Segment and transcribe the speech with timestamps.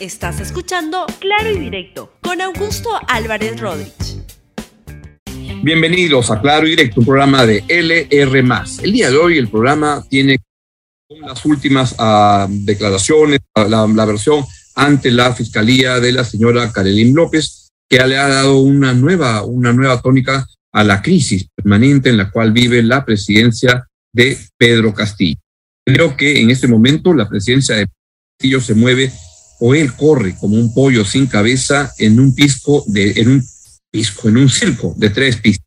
[0.00, 4.22] Estás escuchando Claro y Directo con Augusto Álvarez Rodríguez.
[5.60, 8.44] Bienvenidos a Claro y Directo, un programa de LR.
[8.84, 10.38] El día de hoy el programa tiene
[11.08, 14.44] las últimas uh, declaraciones, la, versión
[14.76, 19.72] ante la fiscalía de la señora Karelin López, que le ha dado una nueva, una
[19.72, 23.84] nueva tónica a la crisis permanente en la cual vive la presidencia
[24.14, 25.40] de Pedro Castillo.
[25.84, 27.88] Creo que en este momento la presidencia de
[28.38, 29.10] Castillo se mueve
[29.60, 33.44] o él corre como un pollo sin cabeza en un pisco de, en un
[33.90, 35.66] pisco, en un circo de tres pistas.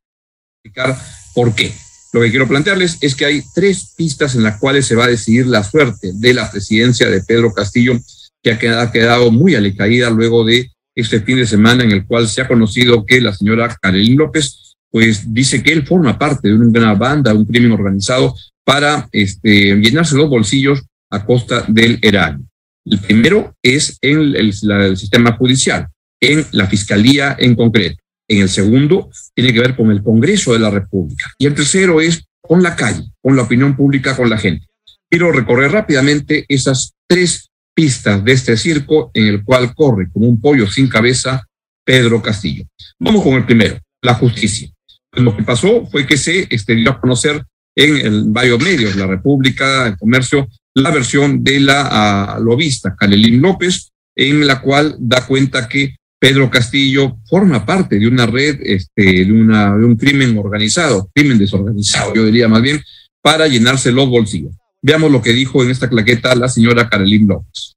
[1.34, 1.74] Por qué.
[2.14, 5.10] Lo que quiero plantearles es que hay tres pistas en las cuales se va a
[5.10, 7.98] decidir la suerte de la presidencia de Pedro Castillo,
[8.44, 12.06] que ha quedado, ha quedado muy alicaída luego de este fin de semana en el
[12.06, 16.50] cual se ha conocido que la señora Karelín López, pues dice que él forma parte
[16.50, 22.46] de una banda, un crimen organizado para este, llenarse los bolsillos a costa del erario.
[22.86, 24.54] El primero es en el,
[24.98, 25.88] sistema judicial,
[26.20, 28.02] en la fiscalía en concreto.
[28.28, 31.32] En el segundo tiene que ver con el Congreso de la República.
[31.38, 34.66] Y el tercero es con la calle, con la opinión pública, con la gente.
[35.10, 40.40] Quiero recorrer rápidamente esas tres pistas de este circo en el cual corre como un
[40.40, 41.46] pollo sin cabeza
[41.86, 42.66] Pedro Castillo.
[43.00, 44.70] Vamos con el primero, la justicia.
[45.10, 47.44] Pues lo que pasó fue que se este, dio a conocer
[47.76, 53.92] en el, varios medios, la República, el Comercio, la versión de la lobista Canelín López,
[54.16, 59.26] en la cual da cuenta que Pedro Castillo forma parte de una red, este, de,
[59.26, 62.82] de un crimen organizado, crimen desorganizado, yo diría más bien,
[63.22, 64.54] para llenarse los bolsillos.
[64.82, 67.76] Veamos lo que dijo en esta claqueta la señora Carolín López.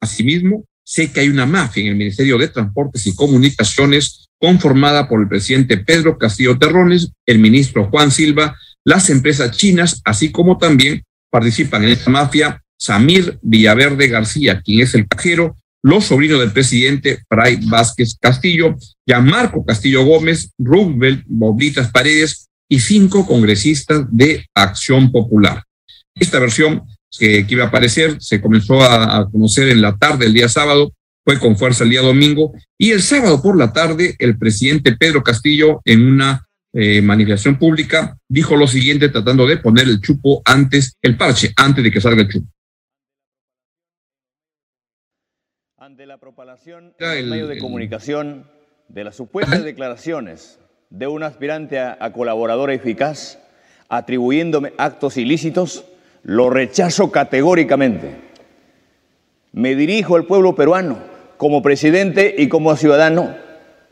[0.00, 5.20] Asimismo, sé que hay una mafia en el Ministerio de Transportes y Comunicaciones conformada por
[5.20, 11.02] el presidente Pedro Castillo Terrones, el ministro Juan Silva, las empresas chinas, así como también
[11.30, 17.22] participan en esta mafia Samir Villaverde García, quien es el cajero, los sobrinos del presidente
[17.28, 18.76] Fray Vázquez Castillo,
[19.22, 25.64] Marco Castillo Gómez, Rubel Boblitas Paredes y cinco congresistas de Acción Popular.
[26.14, 26.82] Esta versión
[27.18, 30.48] que, que iba a aparecer se comenzó a, a conocer en la tarde del día
[30.48, 30.92] sábado,
[31.24, 35.22] fue con fuerza el día domingo y el sábado por la tarde el presidente Pedro
[35.22, 40.96] Castillo en una eh, manifestación pública, dijo lo siguiente tratando de poner el chupo antes,
[41.00, 42.46] el parche, antes de que salga el chupo.
[45.78, 48.46] Ante la propalación en el medio de comunicación
[48.88, 50.58] de las supuestas declaraciones
[50.90, 53.38] de un aspirante a, a colaboradora eficaz
[53.88, 55.84] atribuyéndome actos ilícitos,
[56.22, 58.16] lo rechazo categóricamente.
[59.52, 60.98] Me dirijo al pueblo peruano
[61.38, 63.34] como presidente y como ciudadano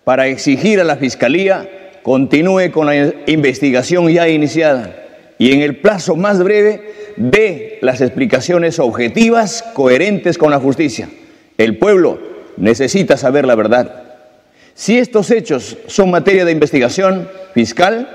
[0.04, 1.75] para exigir a la Fiscalía
[2.06, 4.94] continúe con la investigación ya iniciada
[5.38, 11.08] y en el plazo más breve dé las explicaciones objetivas, coherentes con la justicia.
[11.58, 12.20] El pueblo
[12.58, 14.04] necesita saber la verdad.
[14.74, 18.08] Si estos hechos son materia de investigación fiscal,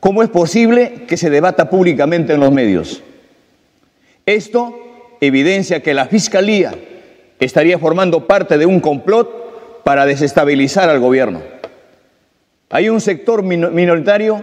[0.00, 3.04] ¿cómo es posible que se debata públicamente en los medios?
[4.26, 4.76] Esto
[5.20, 6.74] evidencia que la Fiscalía
[7.38, 11.51] estaría formando parte de un complot para desestabilizar al gobierno.
[12.74, 14.42] Hay un sector minoritario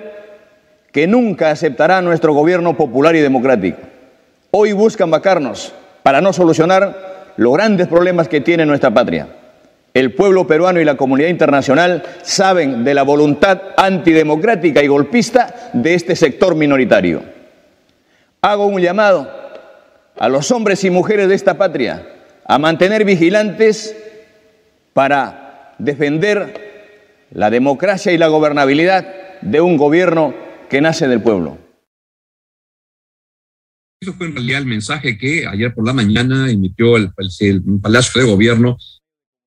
[0.91, 3.79] que nunca aceptará nuestro gobierno popular y democrático.
[4.51, 5.73] Hoy buscan vacarnos
[6.03, 9.29] para no solucionar los grandes problemas que tiene nuestra patria.
[9.95, 15.95] El pueblo peruano y la comunidad internacional saben de la voluntad antidemocrática y golpista de
[15.95, 17.23] este sector minoritario.
[18.43, 19.27] Hago un llamado
[20.19, 22.05] a los hombres y mujeres de esta patria
[22.45, 23.97] a mantener vigilantes
[24.93, 26.68] para defender
[27.31, 29.05] la democracia y la gobernabilidad
[29.41, 30.33] de un gobierno
[30.69, 31.57] que nace del pueblo.
[34.01, 37.79] Eso fue en realidad el mensaje que ayer por la mañana emitió el, el, el
[37.81, 38.77] Palacio de Gobierno,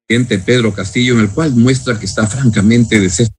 [0.07, 3.39] presidente Pedro Castillo, en el cual muestra que está francamente desesperado,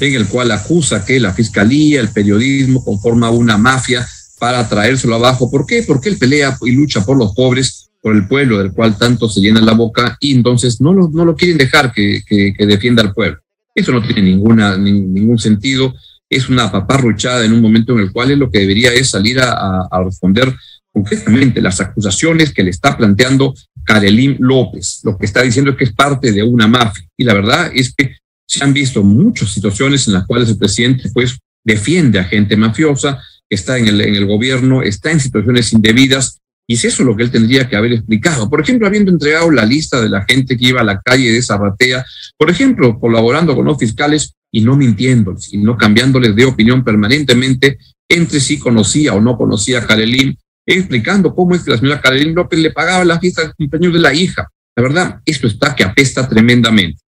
[0.00, 4.06] en el cual acusa que la fiscalía, el periodismo conforma una mafia
[4.38, 5.50] para traérselo abajo.
[5.50, 5.82] ¿Por qué?
[5.82, 9.42] Porque él pelea y lucha por los pobres, por el pueblo del cual tanto se
[9.42, 12.22] llena la boca y entonces no lo, quieren dejar que
[12.58, 13.42] defienda al pueblo.
[13.74, 15.94] Eso no tiene ninguna, ni, ningún sentido.
[16.28, 19.40] Es una paparruchada en un momento en el cual es lo que debería es salir
[19.40, 20.54] a, responder
[20.92, 25.00] concretamente las acusaciones que le está planteando Karelín López.
[25.04, 27.06] Lo que está diciendo es que es parte de una mafia.
[27.16, 31.08] Y la verdad es que se han visto muchas situaciones en las cuales el presidente
[31.12, 36.40] pues defiende a gente mafiosa, está en el, en el gobierno, está en situaciones indebidas
[36.70, 38.48] y es eso lo que él tendría que haber explicado.
[38.48, 41.42] Por ejemplo, habiendo entregado la lista de la gente que iba a la calle de
[41.42, 42.06] Zarratea,
[42.38, 47.76] por ejemplo, colaborando con los fiscales y no mintiéndoles y no cambiándoles de opinión permanentemente
[48.08, 52.34] entre si conocía o no conocía a Karelín, explicando cómo es que la señora Carolina
[52.34, 54.48] López le pagaba la fiesta de cumpleaños de la hija.
[54.76, 57.00] La verdad, esto está que apesta tremendamente.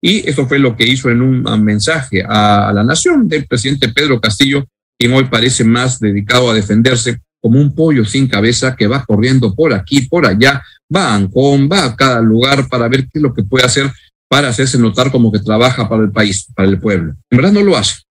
[0.00, 4.18] Y eso fue lo que hizo en un mensaje a, la nación del presidente Pedro
[4.18, 4.66] Castillo,
[4.98, 9.54] quien hoy parece más dedicado a defenderse como un pollo sin cabeza que va corriendo
[9.54, 10.62] por aquí, por allá,
[10.94, 13.90] va a Ancón, va a cada lugar para ver qué es lo que puede hacer
[14.28, 17.14] para hacerse notar como que trabaja para el país, para el pueblo.
[17.30, 18.02] En verdad no lo hace.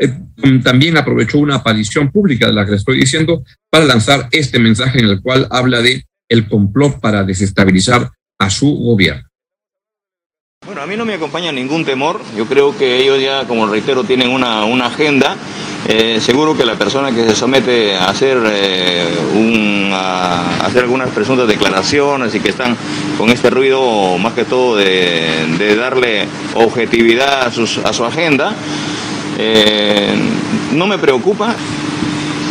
[0.00, 0.12] Eh,
[0.62, 4.98] también aprovechó una aparición pública de la que le estoy diciendo para lanzar este mensaje
[4.98, 9.28] en el cual habla de el complot para desestabilizar a su gobierno.
[10.66, 12.20] Bueno, a mí no me acompaña ningún temor.
[12.36, 15.36] Yo creo que ellos ya, como reitero, tienen una, una agenda.
[15.90, 21.08] Eh, seguro que la persona que se somete a hacer, eh, un, a hacer algunas
[21.08, 22.76] presuntas declaraciones y que están
[23.16, 28.54] con este ruido, más que todo de, darle objetividad a, a su agenda,
[29.38, 30.14] eh,
[30.74, 31.56] no me preocupa.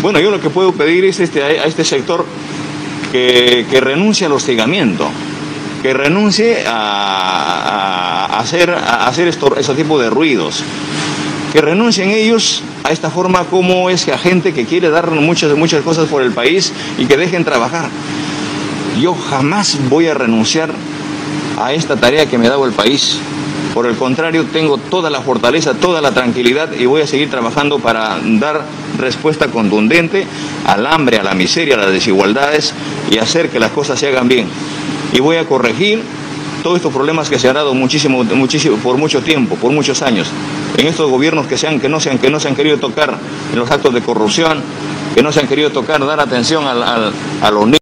[0.02, 2.26] Bueno, yo lo que puedo pedir es este, a este sector
[3.12, 5.12] que, que renuncie al hostigamiento
[5.82, 10.64] que renuncie a, hacer, a hacer ese tipo de ruidos,
[11.52, 15.56] que renuncien ellos a esta forma como es que a gente que quiere dar muchas,
[15.58, 17.90] muchas cosas por el país y que dejen trabajar.
[19.00, 20.72] Yo jamás voy a renunciar
[21.60, 23.20] a esta tarea que me ha dado el país.
[23.74, 27.80] Por el contrario, tengo toda la fortaleza, toda la tranquilidad y voy a seguir trabajando
[27.80, 28.66] para dar
[28.98, 30.26] respuesta contundente
[30.66, 32.74] al hambre, a la miseria, a las desigualdades
[33.12, 34.48] y hacer que las cosas se hagan bien
[35.14, 36.02] y voy a corregir
[36.68, 40.28] todos estos problemas que se han dado muchísimo, muchísimo, por mucho tiempo, por muchos años,
[40.78, 43.18] en estos gobiernos que, sean, que, no sean, que no se han querido tocar
[43.54, 44.62] en los actos de corrupción,
[45.16, 47.80] que no se han querido tocar, dar atención a los niños.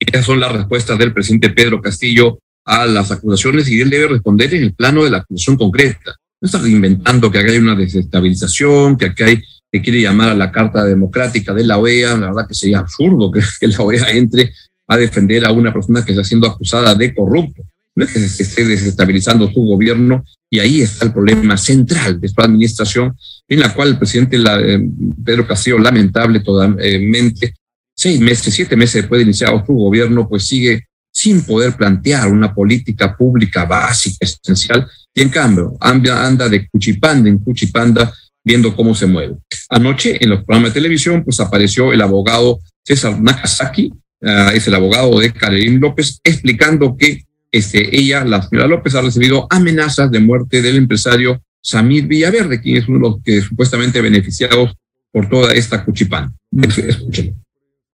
[0.00, 4.52] Esas son las respuestas del presidente Pedro Castillo a las acusaciones y él debe responder
[4.52, 6.16] en el plano de la acusación concreta.
[6.40, 9.40] No está inventando que acá hay una desestabilización, que acá hay
[9.70, 12.16] que quiere llamar a la Carta Democrática de la OEA.
[12.16, 14.52] La verdad que sería absurdo que, que la OEA entre
[14.86, 17.62] a defender a una persona que está siendo acusada de corrupto.
[17.94, 22.28] No es que se esté desestabilizando su gobierno y ahí está el problema central de
[22.28, 23.16] su administración,
[23.48, 24.80] en la cual el presidente eh,
[25.24, 27.54] Pedro Castillo, lamentable totalmente,
[27.94, 32.54] seis meses, siete meses después de iniciar su gobierno, pues sigue sin poder plantear una
[32.54, 38.12] política pública básica, esencial, y en cambio anda de cuchipanda en cuchipanda
[38.44, 39.36] viendo cómo se mueve.
[39.70, 43.92] Anoche en los programas de televisión, pues apareció el abogado César Nakasaki,
[44.22, 49.02] Ah, es el abogado de Karelim López, explicando que este, ella, la señora López, ha
[49.02, 54.00] recibido amenazas de muerte del empresario Samir Villaverde, quien es uno de los que supuestamente
[54.00, 54.74] beneficiados
[55.12, 56.34] por toda esta cuchipán.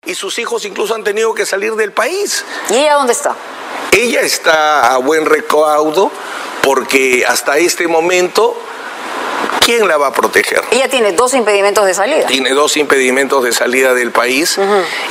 [0.07, 2.45] Y sus hijos incluso han tenido que salir del país.
[2.71, 3.37] ¿Y ella dónde está?
[3.93, 6.11] Ella está a buen recaudo
[6.63, 8.57] porque hasta este momento
[9.71, 10.63] ¿quién la va a proteger?
[10.73, 12.27] Ella tiene dos impedimentos de salida.
[12.27, 14.59] Tiene dos impedimentos de salida del país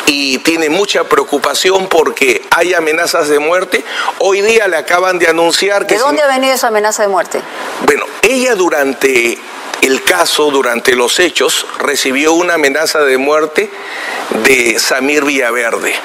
[0.06, 3.84] y tiene mucha preocupación porque hay amenazas de muerte.
[4.20, 5.96] Hoy día le acaban de anunciar que...
[5.96, 7.42] ¿De dónde ha venido esa amenaza de muerte?
[7.86, 9.38] Bueno, ella durante
[9.82, 13.70] el caso, durante los hechos, recibió una amenaza de muerte
[14.44, 15.96] de Samir Villaverde.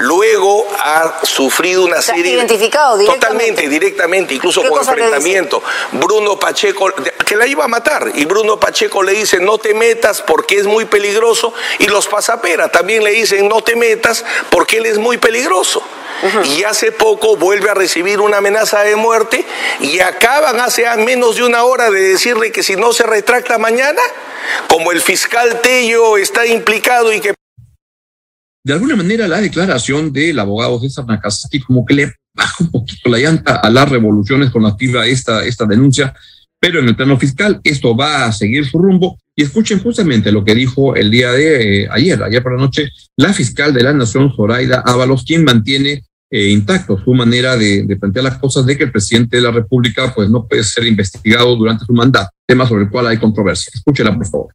[0.00, 2.32] Luego ha sufrido una serie...
[2.32, 3.26] Identificado directamente.
[3.26, 5.62] Totalmente, directamente, incluso con enfrentamiento.
[5.92, 6.92] Bruno Pacheco,
[7.24, 10.66] que la iba a matar, y Bruno Pacheco le dice, no te metas porque es
[10.66, 15.18] muy peligroso, y los Pasapera también le dicen, no te metas porque él es muy
[15.18, 15.82] peligroso.
[16.56, 19.44] Y hace poco vuelve a recibir una amenaza de muerte
[19.80, 24.00] y acaban hace menos de una hora de decirle que si no se retracta mañana,
[24.68, 27.34] como el fiscal Tello está implicado y que
[28.64, 33.10] de alguna manera la declaración del abogado César Nakazaki como que le baja un poquito
[33.10, 36.14] la llanta a las revoluciones con activa esta, esta denuncia,
[36.60, 39.18] pero en el plano fiscal esto va a seguir su rumbo.
[39.34, 42.90] Y escuchen justamente lo que dijo el día de eh, ayer, ayer por la noche,
[43.16, 48.24] la fiscal de la Nación, Zoraida Ábalos, quien mantiene eh, intacto su manera de, plantear
[48.24, 51.84] las cosas de que el presidente de la República pues no puede ser investigado durante
[51.84, 53.70] su mandato, tema sobre el cual hay controversia.
[53.74, 54.54] Escúchela, por favor.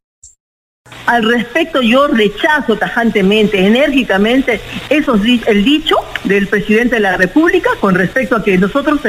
[1.05, 7.95] Al respecto, yo rechazo tajantemente, enérgicamente, esos, el dicho del presidente de la República con
[7.95, 9.01] respecto a que nosotros,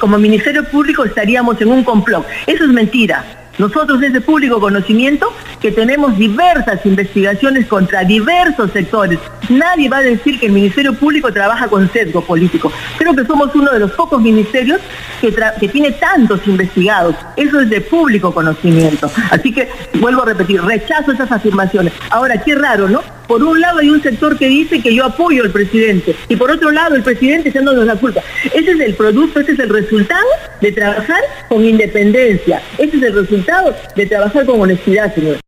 [0.00, 2.26] como Ministerio Público, estaríamos en un complot.
[2.46, 3.43] Eso es mentira.
[3.58, 9.18] Nosotros es de público conocimiento que tenemos diversas investigaciones contra diversos sectores.
[9.48, 12.72] Nadie va a decir que el Ministerio Público trabaja con sesgo político.
[12.98, 14.80] Creo que somos uno de los pocos ministerios
[15.20, 17.14] que, que tiene tantos investigados.
[17.36, 19.10] Eso es de público conocimiento.
[19.30, 19.68] Así que
[20.00, 21.92] vuelvo a repetir, rechazo esas afirmaciones.
[22.10, 23.02] Ahora, qué raro, ¿no?
[23.26, 26.50] Por un lado hay un sector que dice que yo apoyo al presidente y por
[26.50, 28.22] otro lado el presidente echándonos la culpa.
[28.44, 30.26] Ese es el producto, ese es el resultado
[30.60, 32.62] de trabajar con independencia.
[32.78, 35.38] Ese es el resultado de trabajar con honestidad, señor.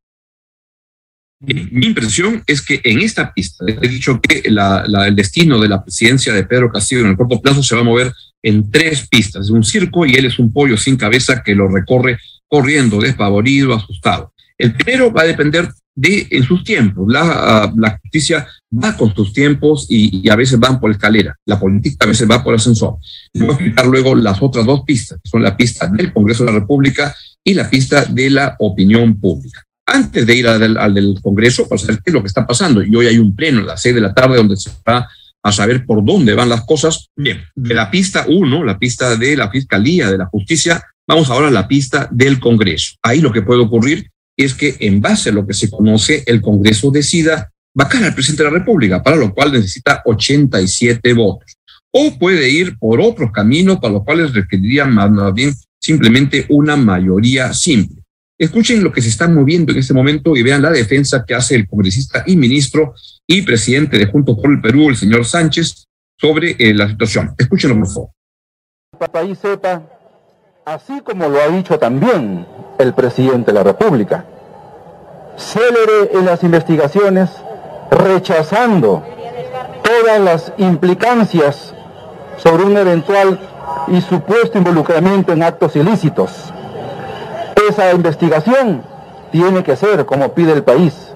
[1.38, 6.32] Mi impresión es que en esta pista, he dicho que el destino de la presidencia
[6.32, 8.10] de Pedro Castillo en el corto plazo se va a mover
[8.42, 12.18] en tres pistas, un circo y él es un pollo sin cabeza que lo recorre
[12.48, 14.32] corriendo, despavorido, asustado.
[14.56, 17.10] El primero va a depender de en sus tiempos.
[17.10, 21.34] La, la justicia va con sus tiempos y, a veces van por escalera.
[21.46, 22.96] La política a veces va por ascensor.
[23.34, 26.52] Voy a explicar luego las otras dos pistas, que son la pista del Congreso de
[26.52, 29.62] la República y la pista de la opinión pública.
[29.86, 33.06] Antes de ir al, Congreso, para saber qué es lo que está pasando, y hoy
[33.06, 35.08] hay un pleno a las seis de la tarde donde se va
[35.42, 37.08] a saber por dónde van las cosas.
[37.14, 41.48] Bien, de la pista uno, la pista de la Fiscalía, de la Justicia, vamos ahora
[41.48, 42.96] a la pista del Congreso.
[43.00, 46.42] Ahí lo que puede ocurrir es que en base a lo que se conoce, el
[46.42, 51.56] Congreso decida vacar al presidente de la República, para lo cual necesita 87 votos.
[51.90, 57.52] O puede ir por otros caminos para los cuales requeriría más, bien simplemente una mayoría
[57.54, 58.02] simple.
[58.38, 61.54] Escuchen lo que se está moviendo en este momento y vean la defensa que hace
[61.54, 62.94] el congresista y ministro
[63.26, 65.86] y presidente de Juntos por el Perú, el señor Sánchez,
[66.18, 67.34] sobre eh, la situación.
[67.38, 68.10] Escúchenlo, por favor.
[69.00, 69.95] El país sepa,
[70.66, 72.44] así como lo ha dicho también
[72.78, 74.24] el presidente de la República,
[75.36, 77.30] célere en las investigaciones,
[77.88, 79.04] rechazando
[79.84, 81.72] todas las implicancias
[82.38, 83.38] sobre un eventual
[83.86, 86.52] y supuesto involucramiento en actos ilícitos.
[87.70, 88.82] Esa investigación
[89.30, 91.14] tiene que ser como pide el país,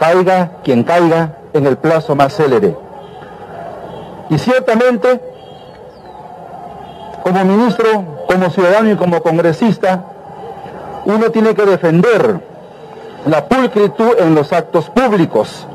[0.00, 2.76] caiga quien caiga en el plazo más célere.
[4.28, 5.20] Y ciertamente,
[7.28, 10.02] como ministro, como ciudadano y como congresista,
[11.04, 12.40] uno tiene que defender
[13.26, 15.66] la pulcritud en los actos públicos,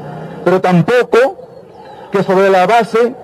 [0.43, 1.37] pero tampoco
[2.11, 3.15] que sobre la base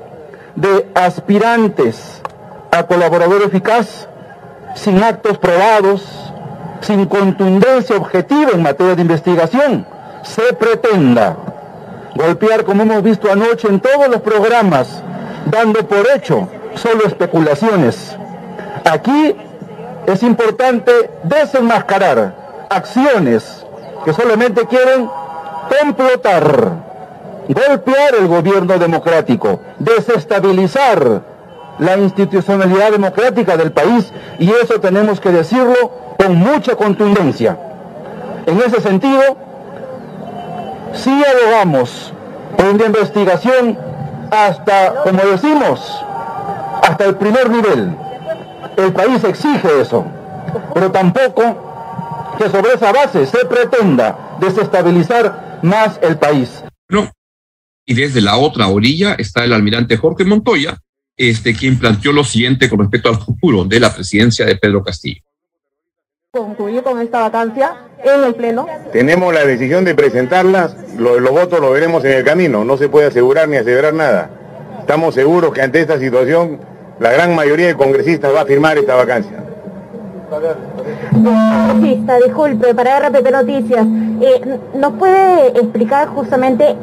[0.55, 2.21] de aspirantes
[2.71, 4.07] a colaborador eficaz,
[4.75, 6.03] sin actos probados,
[6.81, 9.87] sin contundencia objetiva en materia de investigación,
[10.21, 11.35] se pretenda
[12.13, 15.01] golpear, como hemos visto anoche en todos los programas,
[15.47, 18.15] dando por hecho solo especulaciones.
[18.85, 19.35] Aquí
[20.05, 20.91] es importante
[21.23, 22.33] desenmascarar
[22.69, 23.65] acciones
[24.05, 25.09] que solamente quieren
[25.81, 26.71] complotar,
[27.47, 31.21] golpear el gobierno democrático, desestabilizar
[31.79, 37.57] la institucionalidad democrática del país y eso tenemos que decirlo con mucha contundencia.
[38.45, 39.21] En ese sentido,
[40.93, 42.13] si abogamos
[42.57, 43.77] por una investigación
[44.31, 46.03] hasta, como decimos,
[46.81, 47.95] hasta el primer nivel.
[48.77, 50.05] El país exige eso,
[50.73, 51.69] pero tampoco
[52.37, 56.63] que sobre esa base se pretenda desestabilizar más el país.
[56.87, 57.11] No.
[57.85, 60.77] Y desde la otra orilla está el almirante Jorge Montoya,
[61.17, 65.21] este, quien planteó lo siguiente con respecto al futuro de la presidencia de Pedro Castillo.
[66.31, 68.67] Concluir con esta vacancia en el Pleno.
[68.93, 72.87] Tenemos la decisión de presentarla, los, los votos lo veremos en el camino, no se
[72.87, 74.38] puede asegurar ni asegurar nada.
[74.89, 76.57] Estamos seguros que ante esta situación
[76.99, 79.37] la gran mayoría de congresistas va a firmar esta vacancia.
[81.11, 83.85] Congresista, disculpe, para RPP Noticias,
[84.19, 86.75] eh, ¿nos puede explicar justamente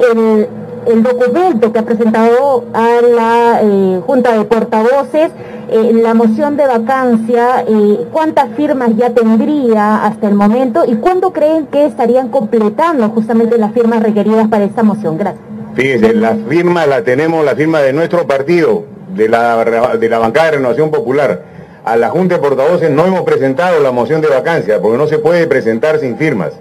[0.86, 5.32] el documento que ha presentado a la eh, Junta de Portavoces,
[5.68, 11.32] eh, la moción de vacancia, eh, cuántas firmas ya tendría hasta el momento y cuándo
[11.32, 15.18] creen que estarían completando justamente las firmas requeridas para esta moción.
[15.18, 15.55] Gracias.
[15.76, 19.62] Fíjense, las firmas la tenemos, la firma de nuestro partido, de la,
[19.98, 21.42] de la bancada de Renovación Popular.
[21.84, 25.18] A la Junta de Portavoces no hemos presentado la moción de vacancia, porque no se
[25.18, 26.52] puede presentar sin firmas.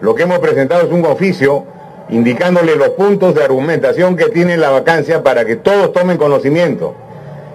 [0.00, 1.64] Lo que hemos presentado es un oficio
[2.08, 6.94] indicándole los puntos de argumentación que tiene la vacancia para que todos tomen conocimiento.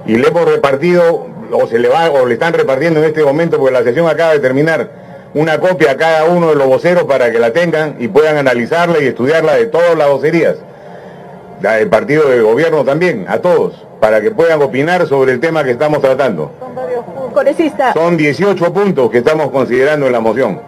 [0.05, 3.57] Y le hemos repartido, o se le va, o le están repartiendo en este momento,
[3.59, 4.91] porque la sesión acaba de terminar,
[5.33, 9.01] una copia a cada uno de los voceros para que la tengan y puedan analizarla
[9.01, 10.57] y estudiarla de todas las vocerías.
[11.59, 15.71] Del partido de gobierno también, a todos, para que puedan opinar sobre el tema que
[15.71, 16.51] estamos tratando.
[17.93, 20.61] Son 18 puntos que estamos considerando en la moción.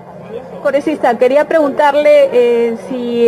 [0.62, 3.28] Congresista, quería preguntarle eh, si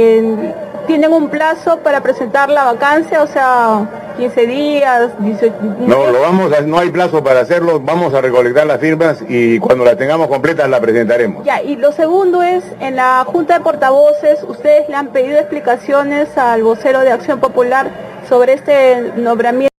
[0.88, 6.51] tienen un plazo para presentar la vacancia, o sea, 15 días, 18 No, lo vamos
[6.65, 10.69] no hay plazo para hacerlo, vamos a recolectar las firmas y cuando las tengamos completas
[10.69, 11.45] la presentaremos.
[11.45, 16.38] Ya, y lo segundo es, en la Junta de Portavoces, ustedes le han pedido explicaciones
[16.38, 17.91] al vocero de Acción Popular
[18.27, 19.71] sobre este nombramiento.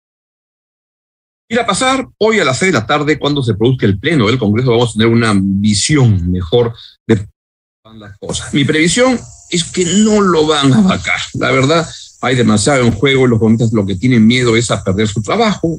[1.48, 4.26] Ir a pasar hoy a las 6 de la tarde, cuando se produzca el pleno
[4.26, 6.72] del Congreso, vamos a tener una visión mejor
[7.06, 7.26] de
[7.98, 8.52] las cosas.
[8.54, 9.18] Mi previsión
[9.50, 11.20] es que no lo van a vacar.
[11.34, 11.86] La verdad,
[12.20, 13.26] hay demasiado en juego.
[13.26, 15.78] Los gobiernos lo que tienen miedo es a perder su trabajo,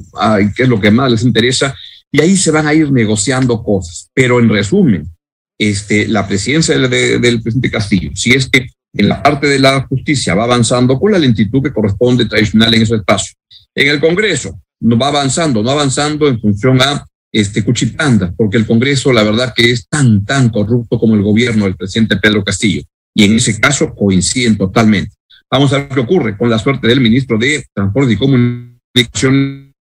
[0.54, 1.74] que es lo que más les interesa,
[2.12, 4.08] y ahí se van a ir negociando cosas.
[4.14, 5.10] Pero en resumen,
[5.58, 8.66] este, la presidencia del, del presidente Castillo, si es que
[8.96, 12.82] En la parte de la justicia va avanzando con la lentitud que corresponde tradicional en
[12.82, 13.34] ese espacio.
[13.74, 17.04] En el Congreso no va avanzando, no avanzando en función a
[17.34, 21.64] este Cuchipanda, porque el Congreso la verdad que es tan, tan corrupto como el gobierno
[21.64, 22.82] del presidente Pedro Castillo.
[23.12, 25.14] Y en ese caso coinciden totalmente.
[25.50, 29.72] Vamos a ver qué ocurre con la suerte del ministro de Transporte y Comunicación,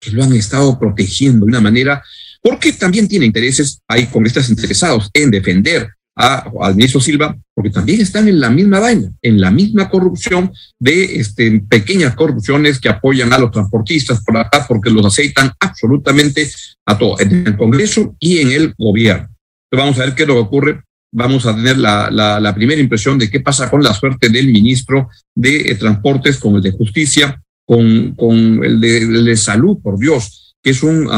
[0.00, 2.02] que lo han estado protegiendo de una manera,
[2.42, 8.28] porque también tiene intereses, hay congresistas interesados en defender al ministro Silva, porque también están
[8.28, 13.38] en la misma vaina, en la misma corrupción de este, pequeñas corrupciones que apoyan a
[13.38, 16.50] los transportistas por acá, porque los aceitan absolutamente
[16.86, 19.28] a todo, en el Congreso y en el gobierno.
[19.70, 20.82] Entonces vamos a ver qué es lo que ocurre.
[21.12, 25.70] Vamos a tener la, primera impresión de qué pasa con la suerte del ministro de
[25.70, 30.82] eh, Transportes, con el de Justicia, con, con el, de, Salud, por Dios, que es
[30.82, 31.08] un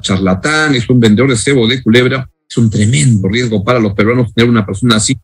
[0.00, 4.34] charlatán, es un vendedor de cebo de culebra, es un tremendo riesgo para los peruanos
[4.34, 5.18] tener una persona así,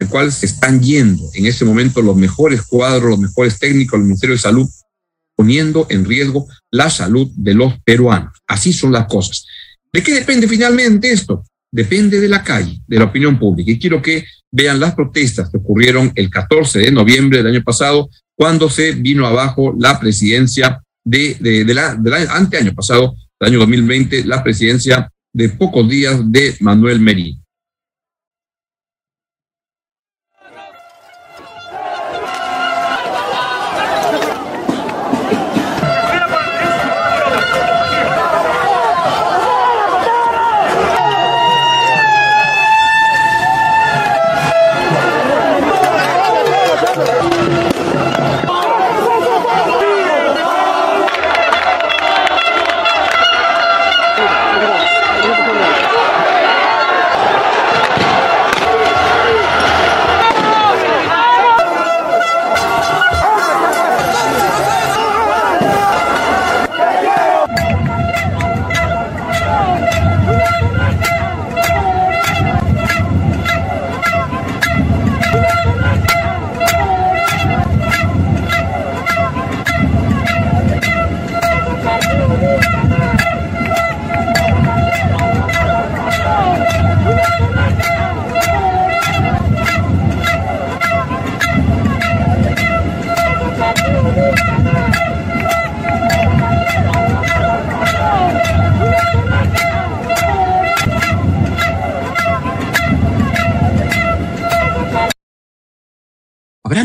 [0.00, 4.08] el cual se están yendo en este momento los mejores cuadros, los mejores técnicos del
[4.08, 4.68] Ministerio de Salud,
[5.36, 8.32] poniendo en riesgo la salud de los peruanos.
[8.48, 9.46] Así son las cosas.
[9.92, 11.44] ¿De qué depende finalmente esto?
[11.70, 13.70] Depende de la calle, de la opinión pública.
[13.70, 18.08] Y quiero que vean las protestas que ocurrieron el 14 de noviembre del año pasado,
[18.34, 24.24] cuando se vino abajo la presidencia de, de, la, del anteaño pasado, del año 2020,
[24.24, 27.38] la presidencia de pocos días de Manuel Merino.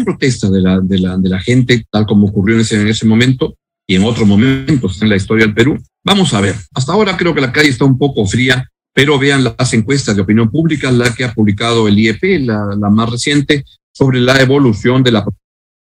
[0.04, 3.06] Protesta de la, de la, de la gente, tal como ocurrió en ese, en ese
[3.06, 3.56] momento
[3.88, 5.78] y en otros momentos en la historia del Perú.
[6.04, 9.44] Vamos a ver, hasta ahora creo que la calle está un poco fría, pero vean
[9.44, 13.64] las encuestas de opinión pública, la que ha publicado el IEP, la, la más reciente,
[13.94, 15.26] sobre la evolución de la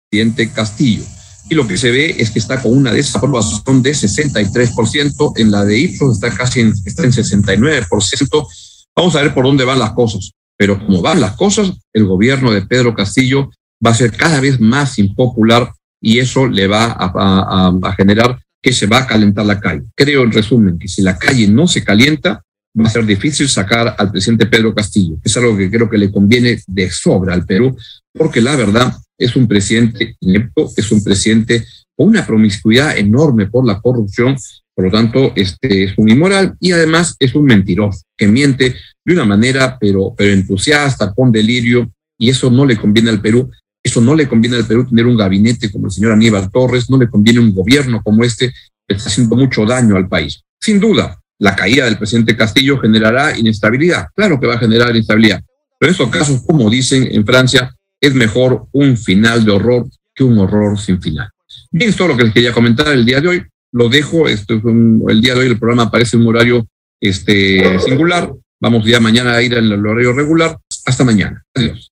[0.10, 1.04] presidente Castillo.
[1.50, 5.64] Y lo que se ve es que está con una desaprobación de 63%, en la
[5.64, 8.48] de Ipsos está casi en, está en 69%.
[8.96, 10.32] Vamos a ver por dónde van las cosas.
[10.58, 13.52] Pero como van las cosas, el gobierno de Pedro Castillo
[13.84, 18.88] va a ser cada vez más impopular y eso le va a, generar que se
[18.88, 19.84] va a calentar la calle.
[19.96, 22.44] Creo, en resumen, que si la calle no se calienta,
[22.80, 25.18] va a ser difícil sacar al presidente Pedro Castillo.
[25.24, 27.76] Es algo que creo que le conviene de sobra al Perú,
[28.14, 33.66] porque la verdad es un presidente inepto, es un presidente con una promiscuidad enorme por
[33.66, 34.36] la corrupción,
[34.76, 39.14] por lo tanto, este es un inmoral y además es un mentiroso que miente de
[39.14, 43.50] una manera, pero, pero entusiasta, con delirio, y eso no le conviene al Perú.
[43.86, 46.98] Eso no le conviene al Perú tener un gabinete como el señor Aníbal Torres, no
[46.98, 48.52] le conviene un gobierno como este
[48.88, 50.42] que está haciendo mucho daño al país.
[50.60, 54.08] Sin duda, la caída del presidente Castillo generará inestabilidad.
[54.16, 55.44] Claro que va a generar inestabilidad.
[55.80, 60.24] Pero en estos casos, como dicen en Francia, es mejor un final de horror que
[60.24, 61.30] un horror sin final.
[61.70, 63.44] Bien, esto es lo que les quería comentar el día de hoy.
[63.72, 66.66] Lo dejo, es el día de hoy el programa parece un horario
[67.00, 68.34] este, singular.
[68.60, 70.58] Vamos ya mañana a ir en el horario regular.
[70.86, 71.44] Hasta mañana.
[71.54, 71.92] Adiós.